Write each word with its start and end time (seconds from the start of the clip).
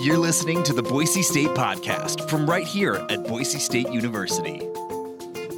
You're 0.00 0.16
listening 0.16 0.62
to 0.62 0.72
the 0.72 0.82
Boise 0.82 1.22
State 1.22 1.48
Podcast 1.48 2.30
from 2.30 2.48
right 2.48 2.64
here 2.64 3.04
at 3.10 3.24
Boise 3.26 3.58
State 3.58 3.90
University. 3.90 4.58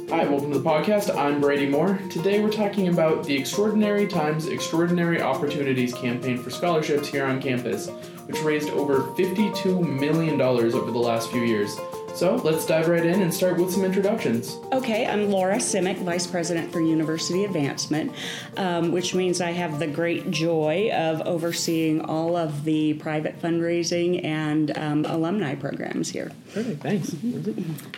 Hi, 0.09 0.25
welcome 0.27 0.51
to 0.51 0.57
the 0.57 0.67
podcast. 0.67 1.15
I'm 1.15 1.39
Brady 1.39 1.67
Moore. 1.67 1.99
Today 2.09 2.41
we're 2.41 2.49
talking 2.49 2.87
about 2.87 3.23
the 3.23 3.37
Extraordinary 3.37 4.07
Times 4.07 4.47
Extraordinary 4.47 5.21
Opportunities 5.21 5.93
campaign 5.93 6.39
for 6.39 6.49
scholarships 6.49 7.07
here 7.07 7.23
on 7.23 7.39
campus, 7.39 7.89
which 8.25 8.41
raised 8.41 8.71
over 8.71 9.01
$52 9.13 9.87
million 9.99 10.41
over 10.41 10.91
the 10.91 10.97
last 10.97 11.29
few 11.29 11.43
years. 11.43 11.77
So 12.13 12.35
let's 12.35 12.65
dive 12.65 12.87
right 12.87 13.05
in 13.05 13.21
and 13.21 13.33
start 13.33 13.57
with 13.57 13.71
some 13.71 13.83
introductions. 13.83 14.57
Okay, 14.73 15.07
I'm 15.07 15.31
Laura 15.31 15.55
Simic, 15.55 15.97
Vice 15.97 16.27
President 16.27 16.71
for 16.71 16.79
University 16.79 17.45
Advancement, 17.45 18.11
um, 18.57 18.91
which 18.91 19.15
means 19.15 19.41
I 19.41 19.51
have 19.51 19.79
the 19.79 19.87
great 19.87 20.29
joy 20.29 20.91
of 20.93 21.21
overseeing 21.21 22.01
all 22.01 22.35
of 22.35 22.63
the 22.63 22.93
private 22.95 23.41
fundraising 23.41 24.23
and 24.23 24.77
um, 24.77 25.05
alumni 25.05 25.55
programs 25.55 26.09
here. 26.09 26.31
Perfect, 26.53 26.83
thanks. 26.83 27.15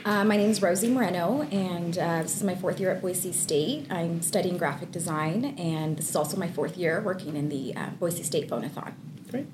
Uh, 0.06 0.24
my 0.24 0.38
name 0.38 0.52
is 0.52 0.62
Rosie 0.62 0.90
Moreno, 0.90 1.42
and 1.52 1.98
uh, 1.98 2.22
this 2.22 2.38
is 2.38 2.44
my 2.44 2.56
fourth 2.56 2.80
year 2.80 2.92
at 2.92 3.02
Boise 3.02 3.34
State. 3.34 3.88
I'm 3.92 4.22
studying 4.22 4.58
graphic 4.58 4.92
design, 4.92 5.56
and 5.58 5.98
this 5.98 6.10
is 6.10 6.16
also 6.16 6.38
my 6.38 6.48
fourth 6.48 6.78
year 6.78 7.02
working 7.02 7.36
in 7.36 7.50
the 7.50 7.76
uh, 7.76 7.90
Boise 8.00 8.24
State 8.24 8.50
Phonathon. 8.50 8.94
Great. 9.30 9.48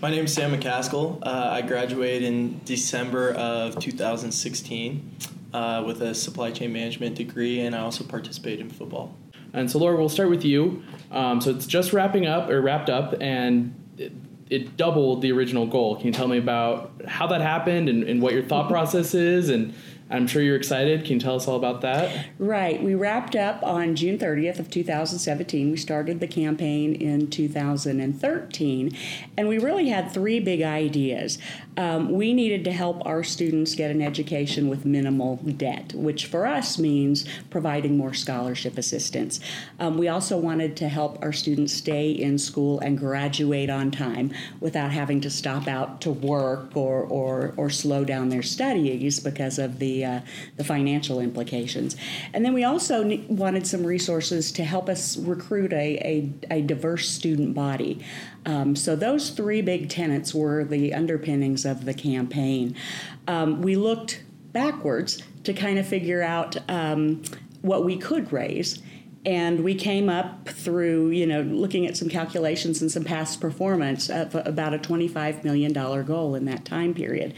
My 0.00 0.08
name 0.08 0.24
is 0.24 0.32
Sam 0.32 0.58
McCaskill. 0.58 1.18
Uh, 1.22 1.50
I 1.52 1.60
graduated 1.60 2.22
in 2.22 2.58
December 2.64 3.32
of 3.32 3.78
2016 3.78 5.16
uh, 5.52 5.82
with 5.86 6.00
a 6.00 6.14
supply 6.14 6.50
chain 6.52 6.72
management 6.72 7.16
degree, 7.16 7.60
and 7.60 7.76
I 7.76 7.80
also 7.80 8.04
participate 8.04 8.60
in 8.60 8.70
football. 8.70 9.14
And 9.52 9.70
so, 9.70 9.78
Laura, 9.78 9.98
we'll 9.98 10.08
start 10.08 10.30
with 10.30 10.42
you. 10.42 10.82
Um, 11.10 11.42
so 11.42 11.50
it's 11.50 11.66
just 11.66 11.92
wrapping 11.92 12.24
up 12.24 12.48
or 12.48 12.62
wrapped 12.62 12.88
up, 12.88 13.14
and 13.20 13.74
it, 13.98 14.12
it, 14.48 14.78
doubled 14.78 15.20
the 15.20 15.32
original 15.32 15.66
goal. 15.66 15.96
Can 15.96 16.06
you 16.06 16.12
tell 16.12 16.28
me 16.28 16.38
about 16.38 16.92
how 17.06 17.26
that 17.26 17.42
happened 17.42 17.90
and, 17.90 18.02
and 18.04 18.22
what 18.22 18.32
your 18.32 18.44
thought 18.44 18.70
process 18.70 19.12
is, 19.12 19.50
and 19.50 19.74
I'm 20.10 20.26
sure 20.26 20.42
you're 20.42 20.56
excited. 20.56 21.04
Can 21.04 21.14
you 21.14 21.20
tell 21.20 21.36
us 21.36 21.46
all 21.46 21.54
about 21.54 21.82
that? 21.82 22.26
Right. 22.38 22.82
We 22.82 22.96
wrapped 22.96 23.36
up 23.36 23.62
on 23.62 23.94
June 23.94 24.18
30th 24.18 24.58
of 24.58 24.68
2017. 24.68 25.70
We 25.70 25.76
started 25.76 26.18
the 26.18 26.26
campaign 26.26 26.94
in 26.94 27.30
2013, 27.30 28.96
and 29.36 29.48
we 29.48 29.58
really 29.58 29.88
had 29.88 30.10
three 30.10 30.40
big 30.40 30.62
ideas. 30.62 31.38
Um, 31.76 32.10
we 32.10 32.34
needed 32.34 32.64
to 32.64 32.72
help 32.72 33.06
our 33.06 33.22
students 33.22 33.76
get 33.76 33.92
an 33.92 34.02
education 34.02 34.68
with 34.68 34.84
minimal 34.84 35.36
debt, 35.36 35.94
which 35.94 36.26
for 36.26 36.44
us 36.44 36.76
means 36.76 37.24
providing 37.48 37.96
more 37.96 38.12
scholarship 38.12 38.78
assistance. 38.78 39.38
Um, 39.78 39.96
we 39.96 40.08
also 40.08 40.36
wanted 40.36 40.76
to 40.78 40.88
help 40.88 41.22
our 41.22 41.32
students 41.32 41.72
stay 41.72 42.10
in 42.10 42.36
school 42.36 42.80
and 42.80 42.98
graduate 42.98 43.70
on 43.70 43.92
time 43.92 44.32
without 44.58 44.90
having 44.90 45.20
to 45.20 45.30
stop 45.30 45.68
out 45.68 46.00
to 46.00 46.10
work 46.10 46.76
or, 46.76 47.04
or, 47.04 47.54
or 47.56 47.70
slow 47.70 48.04
down 48.04 48.28
their 48.28 48.42
studies 48.42 49.20
because 49.20 49.58
of 49.58 49.78
the, 49.78 49.99
uh, 50.04 50.20
the 50.56 50.64
financial 50.64 51.20
implications. 51.20 51.96
And 52.32 52.44
then 52.44 52.52
we 52.52 52.64
also 52.64 53.02
ne- 53.02 53.24
wanted 53.28 53.66
some 53.66 53.84
resources 53.84 54.52
to 54.52 54.64
help 54.64 54.88
us 54.88 55.16
recruit 55.16 55.72
a, 55.72 55.98
a, 56.50 56.58
a 56.58 56.62
diverse 56.62 57.08
student 57.08 57.54
body. 57.54 58.04
Um, 58.46 58.76
so 58.76 58.96
those 58.96 59.30
three 59.30 59.62
big 59.62 59.88
tenets 59.88 60.34
were 60.34 60.64
the 60.64 60.94
underpinnings 60.94 61.64
of 61.64 61.84
the 61.84 61.94
campaign. 61.94 62.74
Um, 63.28 63.62
we 63.62 63.76
looked 63.76 64.22
backwards 64.52 65.22
to 65.44 65.52
kind 65.52 65.78
of 65.78 65.86
figure 65.86 66.22
out 66.22 66.56
um, 66.68 67.22
what 67.62 67.84
we 67.84 67.96
could 67.96 68.32
raise 68.32 68.82
and 69.26 69.62
we 69.62 69.74
came 69.74 70.08
up 70.08 70.48
through 70.48 71.10
you 71.10 71.26
know 71.26 71.42
looking 71.42 71.86
at 71.86 71.96
some 71.96 72.08
calculations 72.08 72.80
and 72.80 72.90
some 72.90 73.04
past 73.04 73.40
performance 73.40 74.08
of 74.08 74.34
about 74.34 74.72
a 74.72 74.78
$25 74.78 75.44
million 75.44 75.72
goal 75.72 76.34
in 76.34 76.46
that 76.46 76.64
time 76.64 76.94
period. 76.94 77.34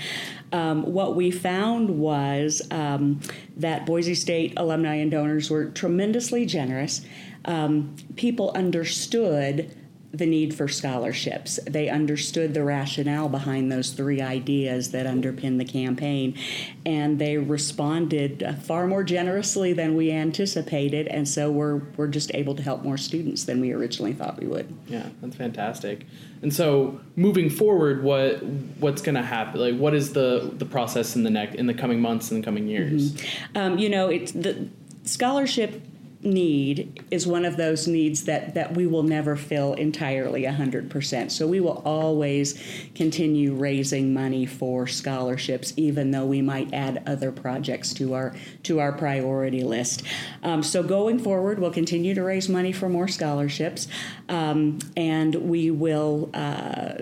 Um, 0.52 0.84
what 0.84 1.16
we 1.16 1.30
found 1.30 1.98
was 1.98 2.62
um, 2.70 3.20
that 3.56 3.86
boise 3.86 4.14
state 4.14 4.52
alumni 4.56 4.96
and 4.96 5.10
donors 5.10 5.50
were 5.50 5.66
tremendously 5.66 6.46
generous. 6.46 7.04
Um, 7.44 7.96
people 8.16 8.52
understood 8.54 9.74
the 10.12 10.26
need 10.26 10.54
for 10.54 10.68
scholarships. 10.68 11.58
They 11.66 11.88
understood 11.88 12.52
the 12.52 12.62
rationale 12.62 13.30
behind 13.30 13.72
those 13.72 13.90
three 13.90 14.20
ideas 14.20 14.90
that 14.90 15.06
underpin 15.06 15.56
the 15.56 15.64
campaign, 15.64 16.36
and 16.84 17.18
they 17.18 17.38
responded 17.38 18.58
far 18.62 18.86
more 18.86 19.02
generously 19.02 19.72
than 19.72 19.96
we 19.96 20.12
anticipated. 20.12 21.08
And 21.08 21.26
so 21.26 21.50
we're 21.50 21.80
we're 21.96 22.08
just 22.08 22.30
able 22.34 22.54
to 22.56 22.62
help 22.62 22.82
more 22.82 22.98
students 22.98 23.44
than 23.44 23.60
we 23.60 23.72
originally 23.72 24.12
thought 24.12 24.38
we 24.38 24.46
would. 24.46 24.74
Yeah, 24.86 25.08
that's 25.22 25.36
fantastic. 25.36 26.06
And 26.42 26.52
so 26.52 27.00
moving 27.16 27.48
forward, 27.48 28.02
what 28.02 28.42
what's 28.80 29.00
going 29.00 29.14
to 29.14 29.22
happen? 29.22 29.60
Like, 29.60 29.78
what 29.78 29.94
is 29.94 30.12
the 30.12 30.52
the 30.52 30.66
process 30.66 31.16
in 31.16 31.22
the 31.22 31.30
next 31.30 31.54
in 31.54 31.66
the 31.66 31.74
coming 31.74 32.00
months 32.00 32.30
and 32.30 32.42
the 32.42 32.44
coming 32.44 32.68
years? 32.68 33.12
Mm-hmm. 33.12 33.56
Um, 33.56 33.78
you 33.78 33.88
know, 33.88 34.08
it's 34.08 34.32
the 34.32 34.68
scholarship 35.04 35.82
need 36.24 37.04
is 37.10 37.26
one 37.26 37.44
of 37.44 37.56
those 37.56 37.86
needs 37.88 38.24
that, 38.24 38.54
that 38.54 38.74
we 38.74 38.86
will 38.86 39.02
never 39.02 39.36
fill 39.36 39.74
entirely 39.74 40.42
100%. 40.42 41.30
So 41.30 41.46
we 41.46 41.60
will 41.60 41.82
always 41.84 42.62
continue 42.94 43.54
raising 43.54 44.14
money 44.14 44.46
for 44.46 44.86
scholarships, 44.86 45.72
even 45.76 46.10
though 46.10 46.26
we 46.26 46.42
might 46.42 46.72
add 46.72 47.02
other 47.06 47.32
projects 47.32 47.92
to 47.94 48.14
our 48.14 48.34
to 48.62 48.80
our 48.80 48.92
priority 48.92 49.62
list. 49.62 50.02
Um, 50.42 50.62
so 50.62 50.82
going 50.82 51.18
forward, 51.18 51.58
we'll 51.58 51.72
continue 51.72 52.14
to 52.14 52.22
raise 52.22 52.48
money 52.48 52.72
for 52.72 52.88
more 52.88 53.08
scholarships, 53.08 53.88
um, 54.28 54.78
and 54.96 55.34
we 55.34 55.70
will. 55.70 56.30
Uh, 56.34 56.94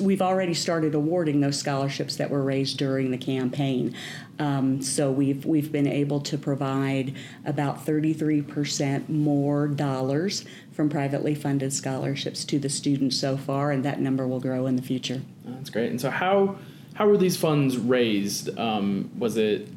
we've 0.00 0.22
already 0.22 0.54
started 0.54 0.94
awarding 0.94 1.40
those 1.40 1.58
scholarships 1.58 2.16
that 2.16 2.30
were 2.30 2.42
raised 2.42 2.78
during 2.78 3.10
the 3.10 3.18
campaign. 3.18 3.94
Um, 4.40 4.80
so 4.80 5.12
we've 5.12 5.44
we've 5.44 5.70
been 5.70 5.86
able 5.86 6.20
to 6.22 6.38
provide 6.38 7.14
about 7.44 7.84
33% 7.84 9.08
more 9.10 9.68
dollars 9.68 10.46
from 10.72 10.88
privately 10.88 11.34
funded 11.34 11.72
scholarships 11.74 12.44
to 12.46 12.58
the 12.58 12.70
students 12.70 13.16
so 13.16 13.36
far, 13.36 13.70
and 13.70 13.84
that 13.84 14.00
number 14.00 14.26
will 14.26 14.40
grow 14.40 14.66
in 14.66 14.76
the 14.76 14.82
future. 14.82 15.20
That's 15.44 15.68
great. 15.68 15.90
And 15.90 16.00
so 16.00 16.08
how 16.08 16.56
how 16.94 17.06
were 17.06 17.18
these 17.18 17.36
funds 17.36 17.76
raised? 17.76 18.58
Um, 18.58 19.10
was 19.18 19.36
it 19.36 19.68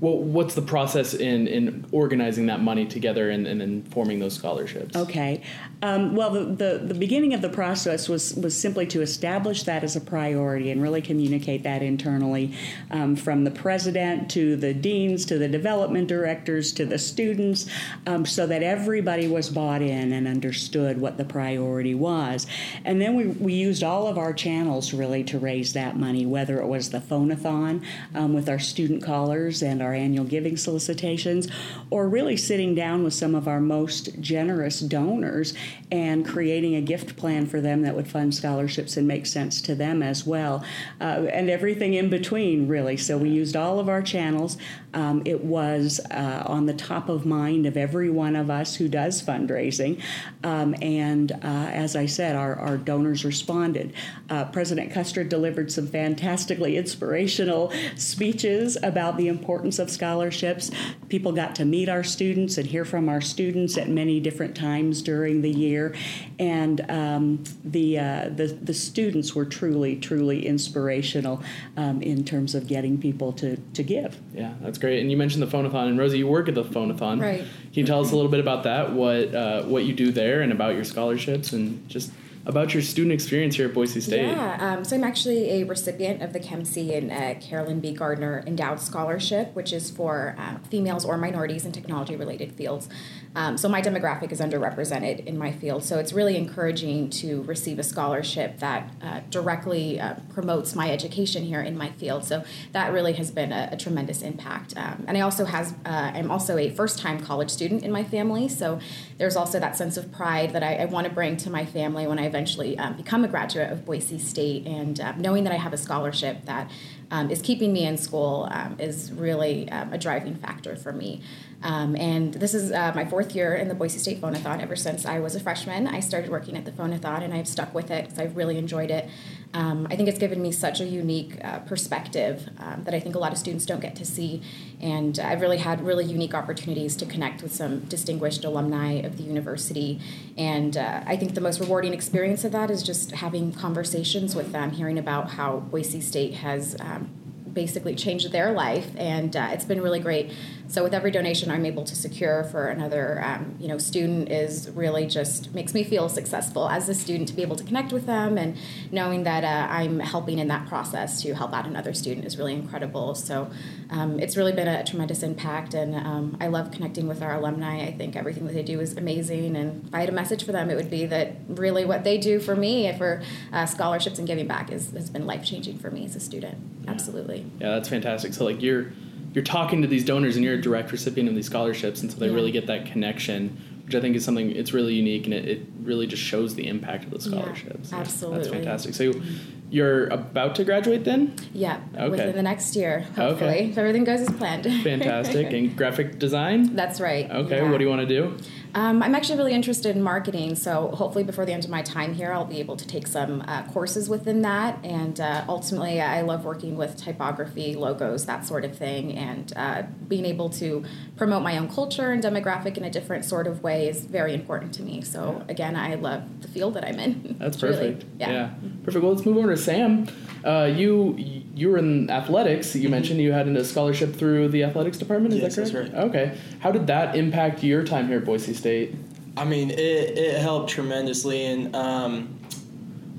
well, 0.00 0.18
what's 0.18 0.54
the 0.54 0.62
process 0.62 1.12
in, 1.12 1.48
in 1.48 1.84
organizing 1.90 2.46
that 2.46 2.60
money 2.60 2.86
together 2.86 3.30
and, 3.30 3.48
and 3.48 3.60
then 3.60 3.82
forming 3.82 4.20
those 4.20 4.34
scholarships? 4.34 4.94
Okay. 4.94 5.42
Um, 5.82 6.14
well, 6.14 6.30
the, 6.30 6.44
the, 6.44 6.78
the, 6.86 6.94
beginning 6.94 7.34
of 7.34 7.42
the 7.42 7.48
process 7.48 8.08
was, 8.08 8.34
was 8.34 8.58
simply 8.58 8.86
to 8.86 9.02
establish 9.02 9.64
that 9.64 9.82
as 9.82 9.96
a 9.96 10.00
priority 10.00 10.70
and 10.70 10.80
really 10.80 11.02
communicate 11.02 11.64
that 11.64 11.82
internally 11.82 12.54
um, 12.90 13.16
from 13.16 13.42
the 13.42 13.50
president 13.50 14.30
to 14.32 14.56
the 14.56 14.72
deans 14.72 15.24
to 15.26 15.38
the 15.38 15.48
development 15.48 16.06
directors 16.06 16.72
to 16.72 16.86
the 16.86 16.98
students 16.98 17.68
um, 18.06 18.24
so 18.24 18.46
that 18.46 18.62
everybody 18.62 19.26
was 19.26 19.50
bought 19.50 19.82
in 19.82 20.12
and 20.12 20.28
understood 20.28 21.00
what 21.00 21.16
the 21.16 21.24
priority 21.24 21.94
was. 21.94 22.46
And 22.84 23.00
then 23.00 23.14
we, 23.14 23.26
we 23.26 23.52
used 23.52 23.82
all 23.82 24.06
of 24.06 24.16
our 24.16 24.32
channels 24.32 24.92
really 24.92 25.24
to 25.24 25.38
raise 25.38 25.72
that 25.72 25.96
money, 25.96 26.24
whether 26.24 26.60
it 26.60 26.66
was 26.66 26.90
the 26.90 27.00
phonathon 27.00 27.84
um, 28.14 28.32
with 28.32 28.48
our 28.48 28.58
student 28.60 29.02
callers 29.02 29.62
and 29.62 29.82
our 29.82 29.87
our 29.88 29.94
annual 29.94 30.26
giving 30.26 30.56
solicitations, 30.56 31.48
or 31.90 32.08
really 32.08 32.36
sitting 32.36 32.74
down 32.74 33.02
with 33.04 33.14
some 33.14 33.34
of 33.34 33.48
our 33.48 33.60
most 33.60 34.20
generous 34.20 34.80
donors 34.80 35.54
and 35.90 36.26
creating 36.26 36.74
a 36.74 36.80
gift 36.82 37.16
plan 37.16 37.46
for 37.46 37.60
them 37.62 37.82
that 37.82 37.96
would 37.96 38.06
fund 38.06 38.34
scholarships 38.34 38.96
and 38.98 39.08
make 39.08 39.24
sense 39.24 39.62
to 39.62 39.74
them 39.74 40.02
as 40.02 40.26
well, 40.26 40.62
uh, 41.00 41.26
and 41.32 41.48
everything 41.48 41.94
in 41.94 42.10
between, 42.10 42.68
really. 42.68 42.96
So 42.96 43.16
we 43.16 43.30
used 43.30 43.56
all 43.56 43.80
of 43.80 43.88
our 43.88 44.02
channels. 44.02 44.58
Um, 44.92 45.22
it 45.24 45.42
was 45.44 46.00
uh, 46.10 46.42
on 46.46 46.66
the 46.66 46.74
top 46.74 47.08
of 47.08 47.24
mind 47.24 47.64
of 47.66 47.76
every 47.76 48.10
one 48.10 48.36
of 48.36 48.50
us 48.50 48.76
who 48.76 48.88
does 48.88 49.22
fundraising. 49.22 50.02
Um, 50.44 50.74
and 50.82 51.32
uh, 51.32 51.68
as 51.72 51.96
I 51.96 52.06
said, 52.06 52.36
our, 52.36 52.54
our 52.56 52.76
donors 52.76 53.24
responded. 53.24 53.94
Uh, 54.28 54.44
President 54.46 54.92
Kustra 54.92 55.26
delivered 55.26 55.72
some 55.72 55.86
fantastically 55.86 56.76
inspirational 56.76 57.72
speeches 57.96 58.76
about 58.82 59.16
the 59.16 59.28
importance 59.28 59.77
of 59.78 59.90
scholarships. 59.90 60.70
People 61.08 61.32
got 61.32 61.54
to 61.56 61.64
meet 61.64 61.88
our 61.88 62.04
students 62.04 62.58
and 62.58 62.66
hear 62.66 62.84
from 62.84 63.08
our 63.08 63.20
students 63.20 63.76
at 63.76 63.88
many 63.88 64.20
different 64.20 64.56
times 64.56 65.02
during 65.02 65.42
the 65.42 65.50
year, 65.50 65.94
and 66.38 66.84
um, 66.90 67.44
the, 67.64 67.98
uh, 67.98 68.28
the 68.34 68.46
the 68.62 68.74
students 68.74 69.34
were 69.34 69.44
truly, 69.44 69.96
truly 69.96 70.46
inspirational 70.46 71.42
um, 71.76 72.02
in 72.02 72.24
terms 72.24 72.54
of 72.54 72.66
getting 72.66 72.98
people 72.98 73.32
to 73.32 73.56
to 73.74 73.82
give. 73.82 74.18
Yeah, 74.34 74.54
that's 74.60 74.78
great. 74.78 75.00
And 75.00 75.10
you 75.10 75.16
mentioned 75.16 75.42
the 75.42 75.46
phonathon, 75.46 75.88
and 75.88 75.98
Rosie, 75.98 76.18
you 76.18 76.26
work 76.26 76.48
at 76.48 76.54
the 76.54 76.64
phonathon. 76.64 77.20
Right. 77.20 77.40
Can 77.40 77.48
you 77.72 77.84
tell 77.84 78.00
us 78.00 78.12
a 78.12 78.16
little 78.16 78.30
bit 78.30 78.40
about 78.40 78.64
that? 78.64 78.92
What 78.92 79.34
uh, 79.34 79.62
what 79.64 79.84
you 79.84 79.92
do 79.94 80.12
there, 80.12 80.42
and 80.42 80.52
about 80.52 80.74
your 80.74 80.84
scholarships, 80.84 81.52
and 81.52 81.88
just 81.88 82.10
about 82.48 82.72
your 82.72 82.82
student 82.82 83.12
experience 83.12 83.56
here 83.56 83.68
at 83.68 83.74
Boise 83.74 84.00
State. 84.00 84.26
Yeah, 84.26 84.56
um, 84.58 84.82
so 84.82 84.96
I'm 84.96 85.04
actually 85.04 85.60
a 85.60 85.64
recipient 85.64 86.22
of 86.22 86.32
the 86.32 86.40
KEMC 86.40 86.96
and 86.96 87.12
uh, 87.12 87.38
Carolyn 87.46 87.78
B. 87.78 87.92
Gardner 87.92 88.42
Endowed 88.46 88.80
Scholarship, 88.80 89.54
which 89.54 89.70
is 89.70 89.90
for 89.90 90.34
uh, 90.38 90.56
females 90.70 91.04
or 91.04 91.18
minorities 91.18 91.66
in 91.66 91.72
technology 91.72 92.16
related 92.16 92.52
fields. 92.52 92.88
Um, 93.34 93.56
so 93.56 93.68
my 93.68 93.82
demographic 93.82 94.32
is 94.32 94.40
underrepresented 94.40 95.24
in 95.26 95.38
my 95.38 95.52
field. 95.52 95.84
So 95.84 95.98
it's 95.98 96.12
really 96.12 96.36
encouraging 96.36 97.10
to 97.10 97.42
receive 97.42 97.78
a 97.78 97.82
scholarship 97.82 98.58
that 98.58 98.90
uh, 99.02 99.20
directly 99.30 100.00
uh, 100.00 100.14
promotes 100.30 100.74
my 100.74 100.90
education 100.90 101.44
here 101.44 101.60
in 101.60 101.76
my 101.76 101.90
field. 101.90 102.24
So 102.24 102.44
that 102.72 102.92
really 102.92 103.12
has 103.14 103.30
been 103.30 103.52
a, 103.52 103.68
a 103.72 103.76
tremendous 103.76 104.22
impact. 104.22 104.76
Um, 104.76 105.04
and 105.06 105.16
I 105.16 105.20
also 105.20 105.44
has 105.44 105.74
uh, 105.84 106.12
I'm 106.14 106.30
also 106.30 106.56
a 106.56 106.70
first 106.70 106.98
time 106.98 107.20
college 107.20 107.50
student 107.50 107.82
in 107.82 107.92
my 107.92 108.04
family. 108.04 108.48
So 108.48 108.80
there's 109.18 109.36
also 109.36 109.60
that 109.60 109.76
sense 109.76 109.96
of 109.96 110.10
pride 110.12 110.52
that 110.52 110.62
I, 110.62 110.76
I 110.76 110.84
want 110.86 111.06
to 111.06 111.12
bring 111.12 111.36
to 111.38 111.50
my 111.50 111.64
family 111.64 112.06
when 112.06 112.18
I 112.18 112.26
eventually 112.26 112.78
um, 112.78 112.96
become 112.96 113.24
a 113.24 113.28
graduate 113.28 113.70
of 113.70 113.84
Boise 113.84 114.18
State, 114.18 114.66
and 114.66 115.00
uh, 115.00 115.12
knowing 115.16 115.44
that 115.44 115.52
I 115.52 115.56
have 115.56 115.72
a 115.72 115.76
scholarship 115.76 116.44
that 116.46 116.70
um, 117.10 117.30
is 117.30 117.40
keeping 117.40 117.72
me 117.72 117.86
in 117.86 117.96
school 117.96 118.48
um, 118.50 118.76
is 118.78 119.12
really 119.12 119.68
um, 119.70 119.92
a 119.92 119.98
driving 119.98 120.36
factor 120.36 120.76
for 120.76 120.92
me. 120.92 121.22
Um, 121.62 121.96
and 121.96 122.34
this 122.34 122.54
is 122.54 122.70
uh, 122.70 122.92
my 122.94 123.04
fourth 123.04 123.34
year 123.34 123.54
in 123.54 123.68
the 123.68 123.74
Boise 123.74 123.98
State 123.98 124.20
Phonathon. 124.20 124.60
Ever 124.60 124.76
since 124.76 125.04
I 125.04 125.18
was 125.18 125.34
a 125.34 125.40
freshman, 125.40 125.88
I 125.88 126.00
started 126.00 126.30
working 126.30 126.56
at 126.56 126.64
the 126.64 126.70
Phonathon, 126.70 127.22
and 127.22 127.34
I've 127.34 127.48
stuck 127.48 127.74
with 127.74 127.90
it 127.90 128.04
because 128.04 128.18
I've 128.18 128.36
really 128.36 128.58
enjoyed 128.58 128.90
it. 128.90 129.08
Um, 129.54 129.88
I 129.90 129.96
think 129.96 130.08
it's 130.08 130.18
given 130.18 130.40
me 130.40 130.52
such 130.52 130.80
a 130.80 130.84
unique 130.84 131.42
uh, 131.42 131.60
perspective 131.60 132.48
um, 132.58 132.84
that 132.84 132.94
I 132.94 133.00
think 133.00 133.16
a 133.16 133.18
lot 133.18 133.32
of 133.32 133.38
students 133.38 133.66
don't 133.66 133.80
get 133.80 133.96
to 133.96 134.04
see, 134.04 134.42
and 134.80 135.18
I've 135.18 135.40
really 135.40 135.58
had 135.58 135.84
really 135.84 136.04
unique 136.04 136.34
opportunities 136.34 136.94
to 136.96 137.06
connect 137.06 137.42
with 137.42 137.52
some 137.52 137.80
distinguished 137.80 138.44
alumni 138.44 138.92
of 138.92 139.16
the 139.16 139.24
university. 139.24 140.00
And 140.36 140.76
uh, 140.76 141.02
I 141.06 141.16
think 141.16 141.34
the 141.34 141.40
most 141.40 141.58
rewarding 141.60 141.92
experience 141.92 142.44
of 142.44 142.52
that 142.52 142.70
is 142.70 142.82
just 142.84 143.12
having 143.12 143.52
conversations 143.52 144.36
with 144.36 144.52
them, 144.52 144.70
hearing 144.70 144.98
about 144.98 145.30
how 145.30 145.60
Boise 145.60 146.02
State 146.02 146.34
has 146.34 146.76
um, 146.78 147.10
basically 147.52 147.94
changed 147.94 148.30
their 148.30 148.52
life, 148.52 148.88
and 148.96 149.34
uh, 149.34 149.48
it's 149.50 149.64
been 149.64 149.80
really 149.80 149.98
great. 149.98 150.30
So 150.68 150.82
with 150.82 150.92
every 150.92 151.10
donation 151.10 151.50
I'm 151.50 151.64
able 151.64 151.84
to 151.84 151.96
secure 151.96 152.44
for 152.44 152.68
another, 152.68 153.22
um, 153.24 153.56
you 153.58 153.68
know, 153.68 153.78
student 153.78 154.30
is 154.30 154.70
really 154.70 155.06
just 155.06 155.54
makes 155.54 155.72
me 155.72 155.82
feel 155.82 156.08
successful 156.10 156.68
as 156.68 156.88
a 156.88 156.94
student 156.94 157.28
to 157.28 157.34
be 157.34 157.42
able 157.42 157.56
to 157.56 157.64
connect 157.64 157.90
with 157.90 158.04
them 158.04 158.36
and 158.36 158.56
knowing 158.92 159.24
that 159.24 159.44
uh, 159.44 159.72
I'm 159.72 159.98
helping 159.98 160.38
in 160.38 160.48
that 160.48 160.68
process 160.68 161.22
to 161.22 161.34
help 161.34 161.54
out 161.54 161.66
another 161.66 161.94
student 161.94 162.26
is 162.26 162.36
really 162.36 162.52
incredible. 162.52 163.14
So 163.14 163.50
um, 163.88 164.20
it's 164.20 164.36
really 164.36 164.52
been 164.52 164.68
a 164.68 164.84
tremendous 164.84 165.22
impact, 165.22 165.72
and 165.72 165.94
um, 165.94 166.36
I 166.40 166.48
love 166.48 166.70
connecting 166.70 167.08
with 167.08 167.22
our 167.22 167.34
alumni. 167.34 167.82
I 167.82 167.92
think 167.92 168.14
everything 168.14 168.46
that 168.46 168.52
they 168.52 168.62
do 168.62 168.80
is 168.80 168.96
amazing, 168.96 169.56
and 169.56 169.86
if 169.86 169.94
I 169.94 170.00
had 170.00 170.08
a 170.10 170.12
message 170.12 170.44
for 170.44 170.52
them, 170.52 170.68
it 170.68 170.76
would 170.76 170.90
be 170.90 171.06
that 171.06 171.36
really 171.48 171.84
what 171.84 172.04
they 172.04 172.18
do 172.18 172.38
for 172.40 172.54
me 172.54 172.92
for 172.96 173.22
uh, 173.52 173.64
scholarships 173.64 174.18
and 174.18 174.26
giving 174.26 174.46
back 174.46 174.70
is, 174.70 174.90
has 174.90 175.08
been 175.08 175.26
life 175.26 175.44
changing 175.44 175.78
for 175.78 175.90
me 175.90 176.04
as 176.04 176.14
a 176.14 176.20
student. 176.20 176.58
Yeah. 176.84 176.90
Absolutely. 176.90 177.46
Yeah, 177.58 177.70
that's 177.70 177.88
fantastic. 177.88 178.34
So 178.34 178.44
like 178.44 178.60
you're 178.60 178.92
you're 179.34 179.44
talking 179.44 179.82
to 179.82 179.88
these 179.88 180.04
donors 180.04 180.36
and 180.36 180.44
you're 180.44 180.54
a 180.54 180.60
direct 180.60 180.92
recipient 180.92 181.28
of 181.28 181.34
these 181.34 181.46
scholarships, 181.46 182.00
and 182.02 182.10
so 182.10 182.18
they 182.18 182.28
yeah. 182.28 182.34
really 182.34 182.50
get 182.50 182.66
that 182.66 182.86
connection, 182.86 183.56
which 183.84 183.94
I 183.94 184.00
think 184.00 184.16
is 184.16 184.24
something 184.24 184.50
it's 184.50 184.72
really 184.72 184.94
unique 184.94 185.24
and 185.24 185.34
it, 185.34 185.46
it 185.46 185.66
really 185.82 186.06
just 186.06 186.22
shows 186.22 186.54
the 186.54 186.66
impact 186.66 187.04
of 187.04 187.10
the 187.10 187.20
scholarships. 187.20 187.92
Yeah, 187.92 187.98
absolutely, 187.98 188.38
that's 188.38 188.52
fantastic. 188.52 188.94
So. 188.94 189.12
Mm-hmm. 189.12 189.54
You're 189.70 190.06
about 190.06 190.54
to 190.54 190.64
graduate 190.64 191.04
then? 191.04 191.34
Yeah, 191.52 191.82
okay. 191.94 192.08
within 192.08 192.34
the 192.34 192.42
next 192.42 192.74
year, 192.74 193.00
hopefully, 193.00 193.50
okay. 193.50 193.68
if 193.68 193.76
everything 193.76 194.02
goes 194.02 194.22
as 194.22 194.30
planned. 194.30 194.64
Fantastic. 194.82 195.52
And 195.52 195.76
graphic 195.76 196.18
design? 196.18 196.74
That's 196.74 197.02
right. 197.02 197.30
Okay, 197.30 197.58
yeah. 197.58 197.70
what 197.70 197.76
do 197.76 197.84
you 197.84 197.90
want 197.90 198.00
to 198.00 198.06
do? 198.06 198.34
Um, 198.78 199.02
I'm 199.02 199.16
actually 199.16 199.38
really 199.38 199.54
interested 199.54 199.96
in 199.96 200.02
marketing, 200.04 200.54
so 200.54 200.92
hopefully 200.94 201.24
before 201.24 201.44
the 201.44 201.52
end 201.52 201.64
of 201.64 201.70
my 201.70 201.82
time 201.82 202.14
here, 202.14 202.32
I'll 202.32 202.44
be 202.44 202.60
able 202.60 202.76
to 202.76 202.86
take 202.86 203.08
some 203.08 203.42
uh, 203.48 203.64
courses 203.64 204.08
within 204.08 204.42
that. 204.42 204.78
And 204.84 205.18
uh, 205.18 205.44
ultimately, 205.48 206.00
I 206.00 206.20
love 206.20 206.44
working 206.44 206.76
with 206.76 206.96
typography, 206.96 207.74
logos, 207.74 208.26
that 208.26 208.46
sort 208.46 208.64
of 208.64 208.78
thing, 208.78 209.14
and 209.14 209.52
uh, 209.56 209.82
being 210.06 210.24
able 210.24 210.48
to 210.50 210.84
promote 211.16 211.42
my 211.42 211.58
own 211.58 211.68
culture 211.68 212.12
and 212.12 212.22
demographic 212.22 212.76
in 212.76 212.84
a 212.84 212.90
different 212.90 213.24
sort 213.24 213.48
of 213.48 213.64
way 213.64 213.88
is 213.88 214.04
very 214.04 214.32
important 214.32 214.72
to 214.74 214.84
me. 214.84 215.02
So 215.02 215.44
again, 215.48 215.74
I 215.74 215.96
love 215.96 216.42
the 216.42 216.46
field 216.46 216.74
that 216.74 216.84
I'm 216.84 217.00
in. 217.00 217.34
That's 217.40 217.56
perfect. 217.56 218.04
Really, 218.04 218.12
yeah. 218.20 218.30
yeah. 218.30 218.50
perfect. 218.84 219.02
Well, 219.02 219.12
let's 219.12 219.26
move 219.26 219.38
over 219.38 219.48
to 219.48 219.56
Sam. 219.56 220.06
Uh, 220.44 220.70
you 220.72 221.16
you 221.58 221.70
were 221.70 221.78
in 221.78 222.08
athletics. 222.08 222.74
You 222.74 222.82
mm-hmm. 222.82 222.90
mentioned 222.92 223.20
you 223.20 223.32
had 223.32 223.48
a 223.48 223.64
scholarship 223.64 224.14
through 224.14 224.48
the 224.48 224.62
athletics 224.62 224.96
department. 224.96 225.34
Is 225.34 225.40
yes, 225.40 225.56
that 225.56 225.72
correct? 225.72 225.92
That's 225.92 226.04
right. 226.04 226.08
Okay. 226.08 226.38
How 226.60 226.70
did 226.70 226.86
that 226.86 227.16
impact 227.16 227.64
your 227.64 227.82
time 227.84 228.06
here 228.06 228.18
at 228.18 228.24
Boise 228.24 228.54
State? 228.54 228.94
I 229.36 229.44
mean, 229.44 229.70
it, 229.70 229.76
it 229.76 230.40
helped 230.40 230.70
tremendously. 230.70 231.44
And 231.44 231.74
um, 231.74 232.38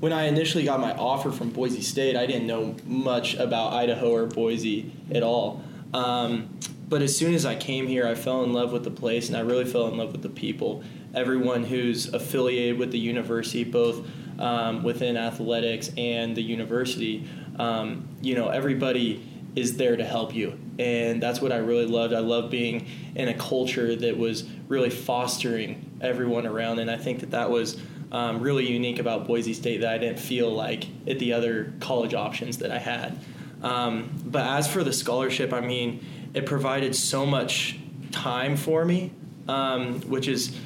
when 0.00 0.12
I 0.12 0.24
initially 0.24 0.64
got 0.64 0.80
my 0.80 0.92
offer 0.92 1.30
from 1.30 1.50
Boise 1.50 1.82
State, 1.82 2.16
I 2.16 2.24
didn't 2.24 2.46
know 2.46 2.76
much 2.86 3.34
about 3.34 3.74
Idaho 3.74 4.10
or 4.10 4.26
Boise 4.26 4.90
at 5.12 5.22
all. 5.22 5.62
Um, 5.92 6.58
but 6.88 7.02
as 7.02 7.16
soon 7.16 7.34
as 7.34 7.44
I 7.44 7.56
came 7.56 7.86
here, 7.86 8.06
I 8.06 8.14
fell 8.14 8.42
in 8.42 8.54
love 8.54 8.72
with 8.72 8.84
the 8.84 8.90
place 8.90 9.28
and 9.28 9.36
I 9.36 9.40
really 9.40 9.66
fell 9.66 9.86
in 9.88 9.98
love 9.98 10.12
with 10.12 10.22
the 10.22 10.30
people. 10.30 10.82
Everyone 11.14 11.64
who's 11.64 12.12
affiliated 12.12 12.78
with 12.78 12.90
the 12.90 12.98
university, 12.98 13.64
both 13.64 14.06
um, 14.38 14.82
within 14.82 15.16
athletics 15.16 15.90
and 15.96 16.34
the 16.34 16.42
university, 16.42 17.28
um, 17.60 18.08
you 18.22 18.34
know, 18.34 18.48
everybody 18.48 19.22
is 19.54 19.76
there 19.76 19.96
to 19.96 20.04
help 20.04 20.34
you. 20.34 20.58
And 20.78 21.22
that's 21.22 21.42
what 21.42 21.52
I 21.52 21.58
really 21.58 21.84
loved. 21.84 22.14
I 22.14 22.20
love 22.20 22.50
being 22.50 22.86
in 23.14 23.28
a 23.28 23.34
culture 23.34 23.94
that 23.96 24.16
was 24.16 24.44
really 24.68 24.88
fostering 24.88 25.90
everyone 26.00 26.46
around. 26.46 26.78
And 26.78 26.90
I 26.90 26.96
think 26.96 27.20
that 27.20 27.32
that 27.32 27.50
was 27.50 27.78
um, 28.12 28.40
really 28.40 28.70
unique 28.70 28.98
about 28.98 29.26
Boise 29.26 29.52
State 29.52 29.82
that 29.82 29.92
I 29.92 29.98
didn't 29.98 30.18
feel 30.18 30.50
like 30.50 30.86
at 31.06 31.18
the 31.18 31.34
other 31.34 31.74
college 31.80 32.14
options 32.14 32.58
that 32.58 32.70
I 32.70 32.78
had. 32.78 33.18
Um, 33.62 34.10
but 34.24 34.46
as 34.46 34.66
for 34.66 34.82
the 34.82 34.92
scholarship, 34.92 35.52
I 35.52 35.60
mean, 35.60 36.04
it 36.32 36.46
provided 36.46 36.96
so 36.96 37.26
much 37.26 37.78
time 38.10 38.56
for 38.56 38.86
me, 38.86 39.12
um, 39.48 40.00
which 40.02 40.28
is 40.28 40.56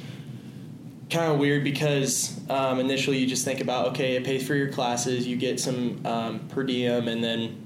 kind 1.09 1.31
of 1.31 1.39
weird 1.39 1.63
because 1.63 2.39
um, 2.49 2.79
initially 2.79 3.17
you 3.17 3.27
just 3.27 3.45
think 3.45 3.61
about 3.61 3.89
okay, 3.89 4.15
it 4.15 4.23
pays 4.23 4.45
for 4.45 4.55
your 4.55 4.71
classes, 4.71 5.27
you 5.27 5.35
get 5.35 5.59
some 5.59 6.05
um, 6.05 6.39
per 6.49 6.63
diem, 6.63 7.07
and 7.07 7.23
then 7.23 7.61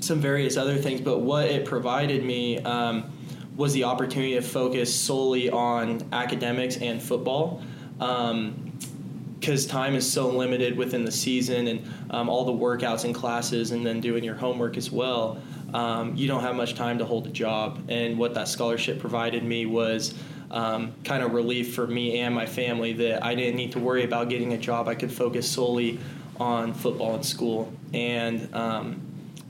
some 0.00 0.20
various 0.20 0.56
other 0.56 0.76
things. 0.76 1.00
But 1.00 1.20
what 1.20 1.46
it 1.46 1.64
provided 1.64 2.24
me 2.24 2.58
um, 2.60 3.10
was 3.56 3.72
the 3.72 3.84
opportunity 3.84 4.34
to 4.34 4.42
focus 4.42 4.94
solely 4.94 5.50
on 5.50 6.06
academics 6.12 6.76
and 6.78 7.02
football. 7.02 7.62
because 7.98 9.64
um, 9.64 9.70
time 9.70 9.94
is 9.94 10.10
so 10.10 10.28
limited 10.28 10.76
within 10.76 11.04
the 11.04 11.12
season 11.12 11.68
and 11.68 11.90
um, 12.10 12.28
all 12.28 12.44
the 12.44 12.52
workouts 12.52 13.04
and 13.04 13.14
classes, 13.14 13.70
and 13.72 13.84
then 13.84 14.00
doing 14.00 14.24
your 14.24 14.34
homework 14.34 14.76
as 14.76 14.90
well, 14.90 15.40
um, 15.74 16.14
you 16.16 16.26
don't 16.26 16.42
have 16.42 16.56
much 16.56 16.74
time 16.74 16.98
to 16.98 17.04
hold 17.04 17.26
a 17.26 17.30
job. 17.30 17.82
And 17.88 18.18
what 18.18 18.34
that 18.34 18.48
scholarship 18.48 18.98
provided 18.98 19.44
me 19.44 19.66
was 19.66 20.14
um, 20.52 20.92
kind 21.02 21.22
of 21.22 21.32
relief 21.32 21.74
for 21.74 21.86
me 21.86 22.20
and 22.20 22.34
my 22.34 22.46
family 22.46 22.92
that 22.92 23.24
I 23.24 23.34
didn't 23.34 23.56
need 23.56 23.72
to 23.72 23.78
worry 23.78 24.04
about 24.04 24.28
getting 24.28 24.52
a 24.52 24.58
job. 24.58 24.86
I 24.86 24.94
could 24.94 25.10
focus 25.10 25.50
solely 25.50 25.98
on 26.38 26.74
football 26.74 27.14
and 27.14 27.24
school. 27.24 27.72
And, 27.94 28.54
um, 28.54 29.00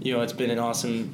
you 0.01 0.13
know, 0.13 0.23
it's 0.23 0.33
been 0.33 0.51
an 0.51 0.59
awesome 0.59 1.13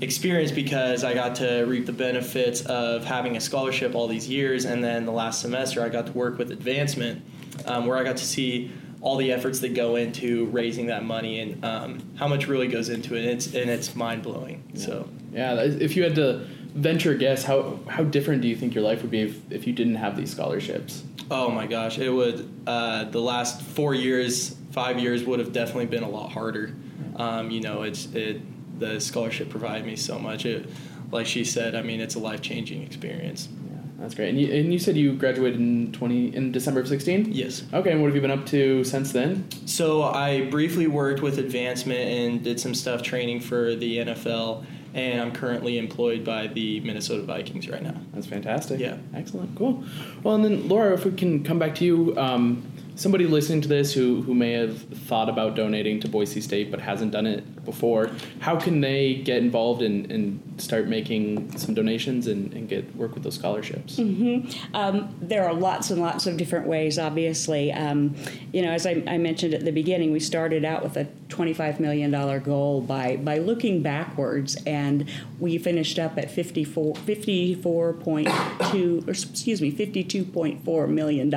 experience 0.00 0.50
because 0.50 1.04
I 1.04 1.14
got 1.14 1.36
to 1.36 1.64
reap 1.64 1.86
the 1.86 1.92
benefits 1.92 2.62
of 2.62 3.04
having 3.04 3.36
a 3.36 3.40
scholarship 3.40 3.94
all 3.94 4.08
these 4.08 4.28
years. 4.28 4.64
And 4.64 4.82
then 4.82 5.04
the 5.04 5.12
last 5.12 5.40
semester, 5.40 5.82
I 5.82 5.90
got 5.90 6.06
to 6.06 6.12
work 6.12 6.38
with 6.38 6.50
advancement, 6.50 7.22
um, 7.66 7.86
where 7.86 7.98
I 7.98 8.04
got 8.04 8.16
to 8.16 8.24
see 8.24 8.72
all 9.02 9.16
the 9.16 9.32
efforts 9.32 9.60
that 9.60 9.74
go 9.74 9.96
into 9.96 10.46
raising 10.46 10.86
that 10.86 11.04
money 11.04 11.40
and 11.40 11.64
um, 11.64 12.02
how 12.16 12.26
much 12.26 12.48
really 12.48 12.68
goes 12.68 12.88
into 12.88 13.14
it. 13.14 13.20
And 13.20 13.30
it's, 13.30 13.46
and 13.54 13.70
it's 13.70 13.94
mind 13.94 14.22
blowing. 14.22 14.64
Yeah. 14.72 14.80
So, 14.80 15.08
yeah, 15.32 15.60
if 15.60 15.94
you 15.96 16.02
had 16.02 16.14
to 16.14 16.46
venture 16.76 17.14
guess, 17.14 17.42
how 17.42 17.80
how 17.88 18.04
different 18.04 18.42
do 18.42 18.48
you 18.48 18.54
think 18.54 18.74
your 18.74 18.84
life 18.84 19.02
would 19.02 19.10
be 19.10 19.22
if, 19.22 19.52
if 19.52 19.66
you 19.66 19.72
didn't 19.72 19.96
have 19.96 20.16
these 20.16 20.30
scholarships? 20.30 21.02
Oh 21.30 21.50
my 21.50 21.66
gosh, 21.66 21.98
it 21.98 22.10
would. 22.10 22.48
Uh, 22.66 23.04
the 23.04 23.20
last 23.20 23.62
four 23.62 23.94
years, 23.94 24.54
five 24.70 25.00
years 25.00 25.24
would 25.24 25.40
have 25.40 25.52
definitely 25.52 25.86
been 25.86 26.04
a 26.04 26.08
lot 26.08 26.30
harder. 26.30 26.74
Um, 27.16 27.50
you 27.50 27.60
know, 27.60 27.82
it's 27.82 28.06
it. 28.14 28.42
The 28.78 29.00
scholarship 29.00 29.48
provided 29.48 29.86
me 29.86 29.96
so 29.96 30.18
much. 30.18 30.44
It, 30.44 30.68
like 31.10 31.26
she 31.26 31.44
said, 31.44 31.74
I 31.74 31.82
mean, 31.82 32.00
it's 32.00 32.14
a 32.14 32.18
life 32.18 32.42
changing 32.42 32.82
experience. 32.82 33.48
Yeah, 33.70 33.78
that's 33.98 34.14
great. 34.14 34.28
And 34.30 34.40
you, 34.40 34.52
and 34.52 34.72
you 34.72 34.78
said 34.78 34.96
you 34.96 35.14
graduated 35.14 35.58
in 35.58 35.92
twenty 35.92 36.34
in 36.34 36.52
December 36.52 36.80
of 36.80 36.88
sixteen. 36.88 37.32
Yes. 37.32 37.64
Okay. 37.72 37.90
And 37.90 38.02
what 38.02 38.08
have 38.08 38.14
you 38.14 38.20
been 38.20 38.30
up 38.30 38.46
to 38.46 38.84
since 38.84 39.12
then? 39.12 39.48
So 39.66 40.02
I 40.02 40.42
briefly 40.50 40.86
worked 40.86 41.22
with 41.22 41.38
advancement 41.38 42.00
and 42.00 42.44
did 42.44 42.60
some 42.60 42.74
stuff 42.74 43.02
training 43.02 43.40
for 43.40 43.74
the 43.74 43.98
NFL 43.98 44.66
and 44.96 45.20
I'm 45.20 45.30
currently 45.30 45.76
employed 45.76 46.24
by 46.24 46.46
the 46.46 46.80
Minnesota 46.80 47.22
Vikings 47.22 47.68
right 47.68 47.82
now. 47.82 47.94
That's 48.14 48.26
fantastic. 48.26 48.80
Yeah. 48.80 48.96
Excellent. 49.14 49.54
Cool. 49.54 49.84
Well, 50.22 50.34
and 50.34 50.44
then 50.44 50.68
Laura, 50.68 50.94
if 50.94 51.04
we 51.04 51.12
can 51.12 51.44
come 51.44 51.58
back 51.58 51.74
to 51.76 51.84
you, 51.84 52.14
um, 52.16 52.64
somebody 52.94 53.26
listening 53.26 53.60
to 53.60 53.68
this 53.68 53.92
who, 53.92 54.22
who 54.22 54.34
may 54.34 54.52
have 54.52 54.80
thought 54.80 55.28
about 55.28 55.54
donating 55.54 56.00
to 56.00 56.08
Boise 56.08 56.40
State 56.40 56.70
but 56.70 56.80
hasn't 56.80 57.12
done 57.12 57.26
it 57.26 57.44
before. 57.66 58.10
How 58.40 58.58
can 58.58 58.80
they 58.80 59.16
get 59.16 59.38
involved 59.38 59.82
and, 59.82 60.10
and 60.10 60.40
start 60.56 60.86
making 60.86 61.58
some 61.58 61.74
donations 61.74 62.26
and, 62.26 62.52
and 62.54 62.68
get 62.68 62.96
work 62.96 63.14
with 63.14 63.24
those 63.24 63.34
scholarships? 63.34 63.96
Mm-hmm. 63.96 64.74
Um, 64.74 65.14
there 65.20 65.44
are 65.44 65.52
lots 65.52 65.90
and 65.90 66.00
lots 66.00 66.26
of 66.26 66.36
different 66.36 66.66
ways, 66.66 66.98
obviously. 66.98 67.72
Um, 67.72 68.14
you 68.52 68.62
know, 68.62 68.70
as 68.70 68.86
I, 68.86 69.02
I, 69.06 69.18
mentioned 69.18 69.52
at 69.52 69.64
the 69.64 69.72
beginning, 69.72 70.12
we 70.12 70.20
started 70.20 70.64
out 70.64 70.82
with 70.82 70.96
a 70.96 71.06
$25 71.28 71.80
million 71.80 72.10
goal 72.42 72.80
by, 72.80 73.16
by 73.16 73.38
looking 73.38 73.82
backwards, 73.82 74.56
and 74.66 75.08
we 75.38 75.58
finished 75.58 75.98
up 75.98 76.16
at 76.16 76.30
54, 76.30 76.94
54.2, 76.94 79.06
or 79.06 79.10
excuse 79.10 79.60
me, 79.60 79.72
$52.4 79.72 80.88
million. 80.88 81.34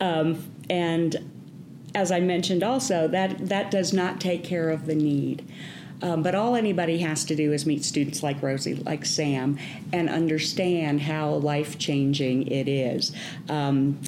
Um, 0.00 0.44
and 0.68 1.39
as 1.94 2.12
I 2.12 2.20
mentioned 2.20 2.62
also, 2.62 3.08
that, 3.08 3.48
that 3.48 3.70
does 3.70 3.92
not 3.92 4.20
take 4.20 4.44
care 4.44 4.70
of 4.70 4.86
the 4.86 4.94
need. 4.94 5.44
Um, 6.02 6.22
but 6.22 6.34
all 6.34 6.56
anybody 6.56 6.98
has 6.98 7.24
to 7.26 7.36
do 7.36 7.52
is 7.52 7.66
meet 7.66 7.84
students 7.84 8.22
like 8.22 8.42
Rosie, 8.42 8.74
like 8.74 9.04
Sam, 9.04 9.58
and 9.92 10.08
understand 10.08 11.02
how 11.02 11.32
life 11.34 11.78
changing 11.78 12.46
it 12.46 12.68
is. 12.68 13.12
Um, 13.48 14.00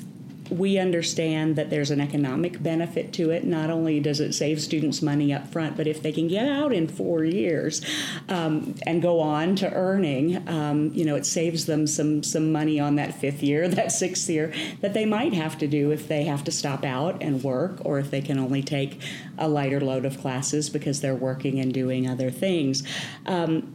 we 0.51 0.79
understand 0.79 1.57
that 1.57 1.71
there's 1.71 1.91
an 1.91 2.01
economic 2.01 2.63
benefit 2.63 3.13
to 3.15 3.31
it. 3.31 3.45
Not 3.45 3.71
only 3.71 4.01
does 4.01 4.21
it 4.21 4.33
save 4.33 4.61
students 4.61 5.01
money 5.01 5.33
up 5.33 5.51
front, 5.53 5.77
but 5.77 5.87
if 5.87 6.03
they 6.03 6.13
can 6.13 6.29
get 6.29 6.49
out 6.49 6.73
in 6.73 6.89
four 6.89 7.25
years 7.25 7.81
um, 8.29 8.75
and 8.87 9.01
go 9.01 9.21
on 9.21 9.57
to 9.57 9.73
earning, 9.73 10.47
um, 10.49 10.91
you 10.93 11.05
know, 11.05 11.17
it 11.17 11.27
saves 11.27 11.67
them 11.67 11.87
some 11.87 12.23
some 12.23 12.53
money 12.53 12.81
on 12.81 12.97
that 12.97 13.15
fifth 13.15 13.43
year, 13.43 13.69
that 13.69 13.93
sixth 13.93 14.29
year 14.29 14.53
that 14.81 14.95
they 14.95 15.07
might 15.07 15.33
have 15.33 15.59
to 15.59 15.67
do 15.67 15.91
if 15.91 16.09
they 16.09 16.25
have 16.25 16.45
to 16.45 16.51
stop 16.51 16.85
out 16.85 17.23
and 17.23 17.43
work, 17.43 17.79
or 17.85 17.99
if 17.99 18.11
they 18.11 18.21
can 18.21 18.39
only 18.39 18.63
take 18.63 19.01
a 19.39 19.49
lighter 19.49 19.81
load 19.81 20.05
of 20.05 20.21
classes 20.21 20.69
because 20.69 21.01
they're 21.01 21.15
working 21.15 21.59
and 21.61 21.73
doing 21.73 22.09
other 22.09 22.31
things. 22.31 22.83
Um, 23.27 23.73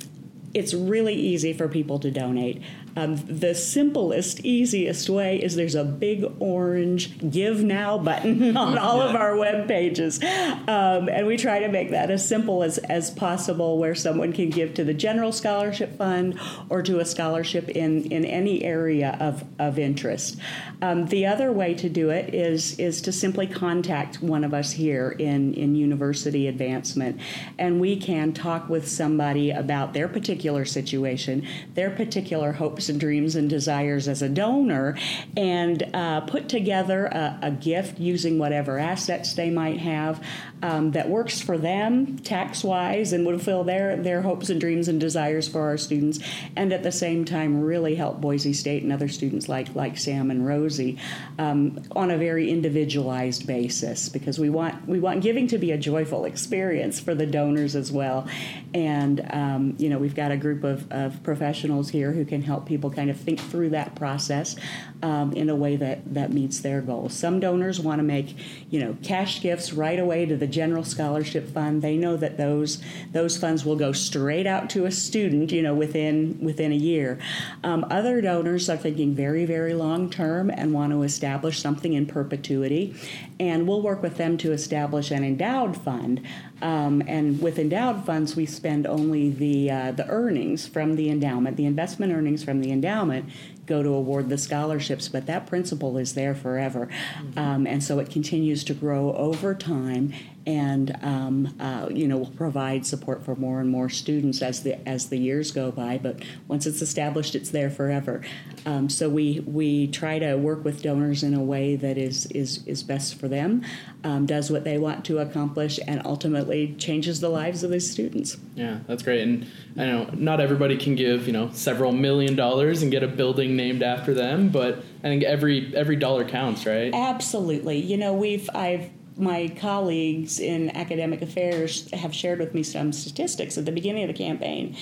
it's 0.54 0.74
really 0.74 1.14
easy 1.14 1.54
for 1.54 1.68
people 1.68 2.00
to 2.00 2.10
donate. 2.10 2.62
Um, 2.98 3.16
the 3.27 3.54
simplest, 3.54 4.39
easiest 4.39 5.08
way 5.08 5.38
is 5.39 5.56
there's 5.56 5.75
a 5.75 5.84
big 5.84 6.25
orange 6.39 7.30
Give 7.30 7.63
Now 7.63 8.00
button 8.00 8.58
on 8.58 8.75
all 8.80 8.98
yeah. 8.98 9.10
of 9.10 9.16
our 9.16 9.38
web 9.38 9.68
pages. 9.68 10.20
Um, 10.24 11.08
and 11.08 11.27
we 11.27 11.38
try 11.38 11.60
to 11.60 11.68
make 11.68 11.92
that 11.92 12.10
as 12.10 12.27
simple 12.27 12.63
as, 12.63 12.80
as 12.80 13.12
possible 13.12 13.77
where 13.77 13.94
someone 13.94 14.34
can 14.34 14.50
give 14.50 14.74
to 14.74 14.84
the 14.84 14.96
General 14.96 15.32
Scholarship 15.32 15.96
Fund 15.96 16.39
or 16.70 16.82
to 16.82 17.00
a 17.00 17.06
scholarship 17.06 17.70
in, 17.70 18.12
in 18.12 18.25
any 18.25 18.63
area 18.63 19.16
of, 19.20 19.46
of 19.60 19.77
interest. 19.77 20.39
Um, 20.82 21.06
the 21.06 21.27
other 21.27 21.51
way 21.51 21.75
to 21.75 21.89
do 21.89 22.10
it 22.10 22.34
is, 22.34 22.80
is 22.80 23.00
to 23.01 23.12
simply 23.12 23.46
contact 23.46 24.24
one 24.24 24.44
of 24.44 24.56
us 24.56 24.72
here 24.72 25.12
in, 25.12 25.54
in 25.54 25.75
university 25.75 26.48
advancement, 26.48 27.20
and 27.60 27.80
we 27.80 27.96
can 27.96 28.34
talk 28.34 28.70
with 28.70 28.88
somebody 28.88 29.51
about 29.51 29.94
their 29.94 30.08
particular 30.08 30.66
situation, 30.66 31.46
their 31.75 31.92
particular 31.92 32.54
hopes 32.54 32.87
and 32.89 33.00
dreams 33.00 33.36
and 33.36 33.50
desires 33.50 34.08
as 34.08 34.22
a 34.22 34.29
donor 34.29 34.98
and 35.36 35.84
uh, 35.94 36.22
put 36.22 36.50
together 36.50 37.06
a, 37.06 37.39
a, 37.44 37.51
gift 37.51 38.00
using 38.00 38.38
whatever 38.38 38.77
assets 38.77 39.34
they 39.34 39.50
might 39.50 39.79
have 39.79 40.24
um, 40.62 40.91
that 40.91 41.10
works 41.10 41.41
for 41.41 41.58
them 41.58 42.17
tax 42.20 42.63
wise 42.63 43.13
and 43.13 43.25
would 43.25 43.36
fulfill 43.36 43.63
their, 43.63 43.96
their 43.96 44.22
hopes 44.22 44.50
and 44.50 44.60
dreams 44.60 44.88
and 44.88 45.00
desires 45.00 45.48
for 45.48 45.62
our 45.62 45.77
students, 45.77 46.20
and 46.56 46.74
at 46.74 46.84
the 46.84 46.91
same 46.91 47.24
time 47.24 47.62
really 47.62 47.96
help 47.96 48.20
Boise 48.20 48.53
State 48.53 48.84
and 48.84 48.91
other 48.91 49.08
students 49.08 49.48
like, 49.48 49.74
like 49.75 49.98
Sam 49.98 50.32
and 50.32 50.46
Rosie 50.46 50.98
um, 51.38 51.82
on 51.96 52.12
a 52.12 52.17
very 52.17 52.50
individualized 52.50 53.48
basis 53.48 54.10
because 54.10 54.39
we 54.39 54.50
want, 54.50 54.88
we 54.88 55.00
want 55.00 55.22
giving 55.22 55.48
to 55.48 55.58
be 55.58 55.72
a 55.72 55.77
joyful 55.77 56.25
experience 56.25 57.00
for 57.00 57.15
the 57.15 57.25
donors 57.25 57.75
as 57.75 57.91
well. 57.91 58.27
And, 58.74 59.25
um, 59.32 59.75
you 59.77 59.89
know, 59.89 59.98
we've 59.98 60.15
got 60.15 60.32
a 60.32 60.38
group 60.38 60.63
of, 60.63 60.91
of 60.91 61.24
professionals 61.24 61.89
here 61.89 62.12
who 62.12 62.25
can 62.25 62.41
help 62.41 62.67
people 62.68 62.92
kind 62.92 63.10
of 63.10 63.20
think 63.20 63.40
through 63.40 63.70
that 63.70 63.96
process 63.96 64.56
um, 65.02 65.34
in 65.34 65.50
a 65.50 65.56
way 65.56 65.76
that, 65.76 66.14
that 66.14 66.32
meets 66.32 66.60
their 66.60 66.82
goals. 66.82 67.14
Some 67.14 67.40
donors 67.40 67.80
want 67.80 68.00
to 68.00 68.04
make, 68.04 68.36
you 68.70 68.80
know, 68.80 68.98
cash 69.04 69.42
gifts 69.42 69.74
right 69.74 70.00
away 70.00 70.26
to 70.26 70.36
the 70.36 70.48
general 70.48 70.84
scholarship 70.84 71.50
fund. 71.54 71.82
They 71.82 71.98
know 71.98 72.18
that 72.18 72.38
those 72.38 72.82
those 73.12 73.38
funds 73.38 73.66
will 73.66 73.76
go 73.76 73.92
straight 73.92 74.48
out 74.48 74.70
to 74.72 74.86
a 74.86 74.92
student, 74.92 75.52
you 75.52 75.62
know, 75.62 75.74
within 75.74 76.38
within 76.42 76.72
a 76.72 76.76
year. 76.76 77.20
Um, 77.64 77.86
other 77.90 78.22
donors 78.22 78.70
are 78.70 78.78
thinking 78.78 79.16
very 79.16 79.46
very 79.46 79.74
long 79.74 80.10
term 80.10 80.50
and 80.50 80.74
want 80.74 80.92
to 80.94 81.04
establish 81.04 81.60
something 81.60 81.94
in 81.94 82.06
perpetuity, 82.06 82.96
and 83.40 83.68
we'll 83.68 83.82
work 83.82 84.02
with 84.02 84.18
them 84.18 84.38
to 84.40 84.52
establish 84.52 85.12
an 85.12 85.24
endowed 85.24 85.78
fund. 85.78 86.22
Um, 86.62 87.04
and 87.08 87.42
with 87.42 87.60
endowed 87.60 88.06
funds, 88.06 88.36
we 88.36 88.46
spend 88.46 88.88
only 88.88 89.30
the 89.30 89.70
uh, 89.70 89.92
the 89.92 90.08
earnings 90.08 90.68
from 90.68 90.96
the 90.96 91.10
endowment, 91.10 91.56
the 91.56 91.66
investment 91.66 92.14
earnings 92.14 92.44
from 92.44 92.62
the 92.62 92.72
endowment 92.72 93.30
go 93.68 93.84
to 93.84 93.90
award 93.90 94.30
the 94.30 94.38
scholarships, 94.38 95.08
but 95.08 95.28
that 95.28 95.46
principle 95.46 95.98
is 95.98 96.14
there 96.14 96.34
forever. 96.34 96.88
Mm-hmm. 96.88 97.40
Um, 97.40 97.68
and 97.68 97.84
so 97.84 98.00
it 98.00 98.10
continues 98.10 98.64
to 98.66 98.74
grow 98.74 99.14
over 99.14 99.54
time 99.54 100.14
and 100.48 100.98
um, 101.02 101.54
uh, 101.60 101.90
you 101.92 102.08
know 102.08 102.18
will 102.18 102.32
provide 102.32 102.86
support 102.86 103.24
for 103.26 103.36
more 103.36 103.60
and 103.60 103.70
more 103.70 103.90
students 103.90 104.42
as 104.42 104.64
the 104.64 104.88
as 104.88 105.10
the 105.10 105.18
years 105.18 105.52
go 105.52 105.72
by. 105.72 105.98
But 105.98 106.24
once 106.48 106.66
it's 106.66 106.82
established, 106.82 107.36
it's 107.36 107.50
there 107.50 107.70
forever. 107.70 108.22
Um, 108.66 108.90
so 108.90 109.10
we 109.10 109.42
we 109.42 109.88
try 109.88 110.20
to 110.20 110.36
work 110.36 110.64
with 110.64 110.82
donors 110.82 111.22
in 111.22 111.34
a 111.34 111.44
way 111.44 111.76
that 111.76 111.98
is 111.98 112.28
is 112.28 112.66
is 112.66 112.82
best 112.82 113.16
for 113.16 113.28
them, 113.28 113.66
um, 114.06 114.26
does 114.26 114.50
what 114.50 114.64
they 114.64 114.78
want 114.78 115.04
to 115.06 115.20
accomplish, 115.20 115.82
and 115.86 116.02
ultimately 116.06 116.74
changes 116.76 117.20
the 117.20 117.30
lives 117.30 117.62
of 117.64 117.72
these 117.72 117.92
students. 117.92 118.38
Yeah, 118.56 118.80
that's 118.88 119.04
great. 119.04 119.22
And 119.22 119.48
I 119.76 119.86
know 119.86 120.10
not 120.14 120.40
everybody 120.40 120.78
can 120.78 120.96
give 120.96 121.28
you 121.28 121.34
know 121.34 121.50
several 121.52 121.92
million 121.92 122.38
dollars 122.38 122.82
and 122.82 122.90
get 122.90 123.04
a 123.04 123.08
building 123.10 123.57
named 123.58 123.84
after 123.84 124.14
them, 124.14 124.50
but 124.50 124.80
I 125.00 125.08
think 125.08 125.24
every 125.24 125.76
every 125.76 125.98
dollar 125.98 126.24
counts, 126.24 126.66
right? 126.66 126.94
Absolutely. 126.94 127.80
You 127.80 127.98
know, 127.98 128.14
we've 128.14 128.50
I've 128.54 128.90
my 129.18 129.48
colleagues 129.60 130.40
in 130.40 130.70
academic 130.78 131.22
affairs 131.24 131.90
have 131.92 132.14
shared 132.14 132.40
with 132.40 132.54
me 132.54 132.62
some 132.62 132.94
statistics 132.94 133.58
at 133.58 133.66
the 133.66 133.72
beginning 133.72 134.04
of 134.04 134.08
the 134.08 134.14
campaign, 134.14 134.76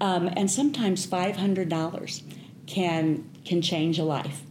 um, 0.00 0.28
and 0.36 0.50
sometimes 0.50 1.06
five 1.06 1.36
hundred 1.36 1.68
dollars 1.68 2.22
can 2.66 3.28
can 3.44 3.60
change 3.60 3.98
a 3.98 4.04
life 4.04 4.42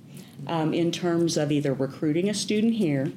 um, 0.48 0.74
in 0.74 0.92
terms 0.92 1.38
of 1.38 1.52
either 1.52 1.74
recruiting 1.74 2.30
a 2.30 2.34
student 2.34 2.76
here. 2.76 3.12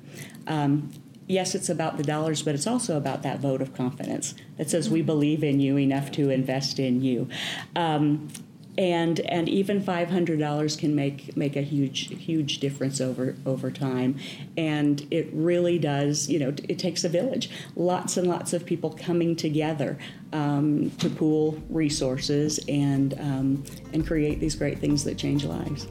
Um, 0.46 0.90
yes, 1.26 1.54
it's 1.54 1.68
about 1.68 1.96
the 1.96 2.02
dollars, 2.02 2.42
but 2.42 2.54
it's 2.54 2.66
also 2.66 2.96
about 2.96 3.22
that 3.22 3.40
vote 3.40 3.60
of 3.62 3.74
confidence 3.74 4.34
that 4.56 4.70
says 4.70 4.90
we 4.90 5.02
believe 5.02 5.42
in 5.42 5.60
you 5.60 5.78
enough 5.78 6.10
to 6.12 6.30
invest 6.30 6.78
in 6.78 7.02
you. 7.02 7.28
Um, 7.76 8.28
and 8.76 9.20
and 9.20 9.48
even 9.48 9.80
five 9.80 10.10
hundred 10.10 10.38
dollars 10.38 10.76
can 10.76 10.94
make 10.94 11.36
make 11.36 11.56
a 11.56 11.62
huge 11.62 12.08
huge 12.08 12.58
difference 12.58 13.00
over 13.00 13.36
over 13.46 13.70
time, 13.70 14.18
and 14.56 15.06
it 15.10 15.28
really 15.32 15.78
does. 15.78 16.28
You 16.28 16.38
know, 16.38 16.54
it 16.68 16.78
takes 16.78 17.04
a 17.04 17.08
village, 17.08 17.50
lots 17.76 18.16
and 18.16 18.26
lots 18.26 18.52
of 18.52 18.64
people 18.64 18.90
coming 18.90 19.36
together 19.36 19.98
um, 20.32 20.90
to 20.98 21.08
pool 21.08 21.62
resources 21.68 22.58
and 22.68 23.14
um, 23.20 23.64
and 23.92 24.06
create 24.06 24.40
these 24.40 24.54
great 24.54 24.78
things 24.78 25.04
that 25.04 25.16
change 25.16 25.44
lives. 25.44 25.86